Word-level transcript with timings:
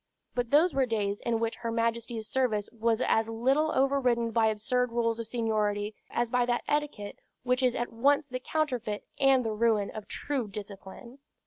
But 0.33 0.49
those 0.49 0.73
were 0.73 0.87
days 0.87 1.19
in 1.27 1.39
which 1.39 1.57
her 1.57 1.69
Majesty's 1.69 2.27
service 2.27 2.71
was 2.71 3.03
as 3.07 3.29
little 3.29 3.69
overridden 3.71 4.31
by 4.31 4.47
absurd 4.47 4.91
rules 4.91 5.19
of 5.19 5.27
seniority 5.27 5.93
as 6.09 6.31
by 6.31 6.43
that 6.47 6.63
etiquette 6.67 7.19
which 7.43 7.61
is 7.61 7.75
at 7.75 7.93
once 7.93 8.27
the 8.27 8.39
counterfeit 8.39 9.05
and 9.19 9.45
the 9.45 9.53
ruin 9.53 9.91
of 9.91 10.07
true 10.07 10.47
discipline. 10.47 11.19